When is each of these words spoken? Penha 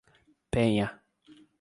Penha 0.51 0.87